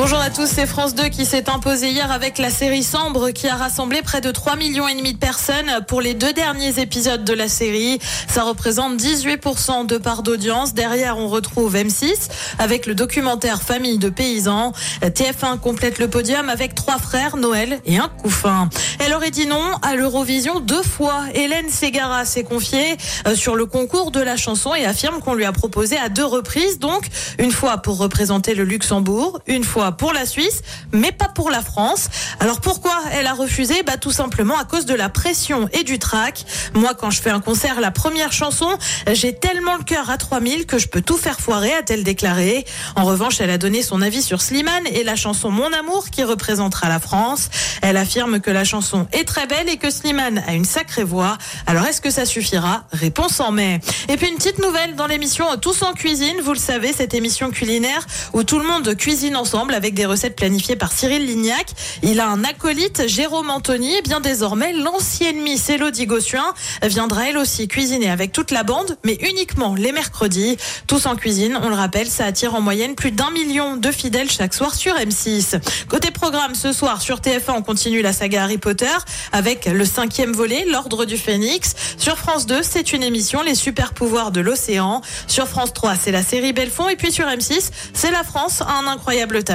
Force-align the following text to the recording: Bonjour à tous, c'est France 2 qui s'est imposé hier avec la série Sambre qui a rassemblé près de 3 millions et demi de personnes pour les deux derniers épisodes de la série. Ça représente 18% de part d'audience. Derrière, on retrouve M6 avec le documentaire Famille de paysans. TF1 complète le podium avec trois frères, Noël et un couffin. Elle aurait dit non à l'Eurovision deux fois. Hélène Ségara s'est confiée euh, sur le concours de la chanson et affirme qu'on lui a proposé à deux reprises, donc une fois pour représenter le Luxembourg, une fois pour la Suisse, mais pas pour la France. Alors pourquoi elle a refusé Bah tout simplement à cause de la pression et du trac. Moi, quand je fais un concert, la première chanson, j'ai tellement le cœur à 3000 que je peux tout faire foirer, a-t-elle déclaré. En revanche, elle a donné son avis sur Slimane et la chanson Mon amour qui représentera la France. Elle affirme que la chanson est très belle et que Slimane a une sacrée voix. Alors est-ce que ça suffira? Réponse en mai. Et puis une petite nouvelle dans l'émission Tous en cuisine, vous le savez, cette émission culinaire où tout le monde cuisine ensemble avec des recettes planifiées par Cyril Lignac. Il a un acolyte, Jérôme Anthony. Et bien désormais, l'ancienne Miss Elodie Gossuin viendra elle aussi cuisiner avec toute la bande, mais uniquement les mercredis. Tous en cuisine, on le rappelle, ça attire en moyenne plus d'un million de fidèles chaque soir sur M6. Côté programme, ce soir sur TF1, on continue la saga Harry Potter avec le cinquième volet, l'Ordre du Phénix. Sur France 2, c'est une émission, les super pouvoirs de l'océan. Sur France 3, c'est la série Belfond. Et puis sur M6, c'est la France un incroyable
Bonjour 0.00 0.20
à 0.20 0.30
tous, 0.30 0.46
c'est 0.46 0.64
France 0.64 0.94
2 0.94 1.08
qui 1.08 1.26
s'est 1.26 1.50
imposé 1.50 1.90
hier 1.90 2.12
avec 2.12 2.38
la 2.38 2.50
série 2.50 2.84
Sambre 2.84 3.30
qui 3.30 3.48
a 3.48 3.56
rassemblé 3.56 4.00
près 4.00 4.20
de 4.20 4.30
3 4.30 4.54
millions 4.54 4.86
et 4.86 4.94
demi 4.94 5.12
de 5.12 5.18
personnes 5.18 5.84
pour 5.88 6.00
les 6.00 6.14
deux 6.14 6.32
derniers 6.32 6.78
épisodes 6.78 7.24
de 7.24 7.32
la 7.32 7.48
série. 7.48 7.98
Ça 8.28 8.44
représente 8.44 8.96
18% 8.96 9.86
de 9.86 9.98
part 9.98 10.22
d'audience. 10.22 10.72
Derrière, 10.72 11.18
on 11.18 11.26
retrouve 11.26 11.74
M6 11.74 12.28
avec 12.60 12.86
le 12.86 12.94
documentaire 12.94 13.60
Famille 13.60 13.98
de 13.98 14.08
paysans. 14.08 14.72
TF1 15.02 15.58
complète 15.58 15.98
le 15.98 16.08
podium 16.08 16.48
avec 16.48 16.76
trois 16.76 16.98
frères, 16.98 17.36
Noël 17.36 17.80
et 17.84 17.98
un 17.98 18.08
couffin. 18.08 18.68
Elle 19.04 19.12
aurait 19.14 19.32
dit 19.32 19.48
non 19.48 19.64
à 19.82 19.96
l'Eurovision 19.96 20.60
deux 20.60 20.84
fois. 20.84 21.24
Hélène 21.34 21.70
Ségara 21.70 22.24
s'est 22.24 22.44
confiée 22.44 22.96
euh, 23.26 23.34
sur 23.34 23.56
le 23.56 23.66
concours 23.66 24.12
de 24.12 24.20
la 24.20 24.36
chanson 24.36 24.76
et 24.76 24.84
affirme 24.84 25.18
qu'on 25.18 25.34
lui 25.34 25.44
a 25.44 25.50
proposé 25.50 25.98
à 25.98 26.08
deux 26.08 26.24
reprises, 26.24 26.78
donc 26.78 27.08
une 27.40 27.50
fois 27.50 27.78
pour 27.78 27.98
représenter 27.98 28.54
le 28.54 28.62
Luxembourg, 28.62 29.40
une 29.48 29.64
fois 29.64 29.87
pour 29.92 30.12
la 30.12 30.26
Suisse, 30.26 30.62
mais 30.92 31.12
pas 31.12 31.28
pour 31.28 31.50
la 31.50 31.62
France. 31.62 32.08
Alors 32.40 32.60
pourquoi 32.60 32.96
elle 33.12 33.26
a 33.26 33.34
refusé 33.34 33.82
Bah 33.82 33.96
tout 33.96 34.10
simplement 34.10 34.58
à 34.58 34.64
cause 34.64 34.86
de 34.86 34.94
la 34.94 35.08
pression 35.08 35.68
et 35.72 35.84
du 35.84 35.98
trac. 35.98 36.44
Moi, 36.74 36.94
quand 36.94 37.10
je 37.10 37.20
fais 37.20 37.30
un 37.30 37.40
concert, 37.40 37.80
la 37.80 37.90
première 37.90 38.32
chanson, 38.32 38.68
j'ai 39.10 39.34
tellement 39.34 39.76
le 39.76 39.84
cœur 39.84 40.10
à 40.10 40.18
3000 40.18 40.66
que 40.66 40.78
je 40.78 40.88
peux 40.88 41.00
tout 41.00 41.16
faire 41.16 41.40
foirer, 41.40 41.72
a-t-elle 41.74 42.04
déclaré. 42.04 42.64
En 42.96 43.04
revanche, 43.04 43.40
elle 43.40 43.50
a 43.50 43.58
donné 43.58 43.82
son 43.82 44.02
avis 44.02 44.22
sur 44.22 44.42
Slimane 44.42 44.86
et 44.92 45.04
la 45.04 45.16
chanson 45.16 45.50
Mon 45.50 45.72
amour 45.72 46.10
qui 46.10 46.22
représentera 46.24 46.88
la 46.88 47.00
France. 47.00 47.48
Elle 47.82 47.96
affirme 47.96 48.40
que 48.40 48.50
la 48.50 48.64
chanson 48.64 49.06
est 49.12 49.26
très 49.26 49.46
belle 49.46 49.68
et 49.68 49.76
que 49.76 49.90
Slimane 49.90 50.42
a 50.46 50.54
une 50.54 50.64
sacrée 50.64 51.04
voix. 51.04 51.38
Alors 51.66 51.84
est-ce 51.86 52.00
que 52.00 52.10
ça 52.10 52.24
suffira? 52.24 52.84
Réponse 52.92 53.40
en 53.40 53.52
mai. 53.52 53.80
Et 54.08 54.16
puis 54.16 54.28
une 54.28 54.36
petite 54.36 54.58
nouvelle 54.58 54.96
dans 54.96 55.06
l'émission 55.06 55.46
Tous 55.60 55.82
en 55.82 55.92
cuisine, 55.92 56.36
vous 56.42 56.52
le 56.52 56.58
savez, 56.58 56.92
cette 56.92 57.14
émission 57.14 57.50
culinaire 57.50 58.06
où 58.32 58.42
tout 58.42 58.58
le 58.58 58.66
monde 58.66 58.94
cuisine 58.96 59.36
ensemble 59.36 59.74
avec 59.78 59.94
des 59.94 60.06
recettes 60.06 60.34
planifiées 60.34 60.74
par 60.74 60.90
Cyril 60.90 61.24
Lignac. 61.24 61.68
Il 62.02 62.18
a 62.18 62.26
un 62.26 62.42
acolyte, 62.42 63.06
Jérôme 63.06 63.48
Anthony. 63.48 63.94
Et 63.94 64.02
bien 64.02 64.18
désormais, 64.18 64.72
l'ancienne 64.72 65.40
Miss 65.40 65.70
Elodie 65.70 66.06
Gossuin 66.06 66.52
viendra 66.82 67.28
elle 67.28 67.38
aussi 67.38 67.68
cuisiner 67.68 68.10
avec 68.10 68.32
toute 68.32 68.50
la 68.50 68.64
bande, 68.64 68.98
mais 69.04 69.14
uniquement 69.20 69.76
les 69.76 69.92
mercredis. 69.92 70.56
Tous 70.88 71.06
en 71.06 71.14
cuisine, 71.14 71.56
on 71.62 71.68
le 71.68 71.76
rappelle, 71.76 72.08
ça 72.08 72.24
attire 72.24 72.56
en 72.56 72.60
moyenne 72.60 72.96
plus 72.96 73.12
d'un 73.12 73.30
million 73.30 73.76
de 73.76 73.92
fidèles 73.92 74.28
chaque 74.28 74.52
soir 74.52 74.74
sur 74.74 74.96
M6. 74.96 75.60
Côté 75.88 76.10
programme, 76.10 76.56
ce 76.56 76.72
soir 76.72 77.00
sur 77.00 77.20
TF1, 77.20 77.52
on 77.58 77.62
continue 77.62 78.02
la 78.02 78.12
saga 78.12 78.42
Harry 78.42 78.58
Potter 78.58 78.86
avec 79.30 79.66
le 79.66 79.84
cinquième 79.84 80.32
volet, 80.32 80.64
l'Ordre 80.64 81.04
du 81.04 81.16
Phénix. 81.16 81.76
Sur 81.98 82.18
France 82.18 82.46
2, 82.46 82.64
c'est 82.64 82.92
une 82.92 83.04
émission, 83.04 83.42
les 83.42 83.54
super 83.54 83.94
pouvoirs 83.94 84.32
de 84.32 84.40
l'océan. 84.40 85.02
Sur 85.28 85.46
France 85.46 85.72
3, 85.72 85.94
c'est 85.94 86.10
la 86.10 86.24
série 86.24 86.52
Belfond. 86.52 86.88
Et 86.88 86.96
puis 86.96 87.12
sur 87.12 87.26
M6, 87.26 87.70
c'est 87.94 88.10
la 88.10 88.24
France 88.24 88.60
un 88.62 88.88
incroyable 88.88 89.44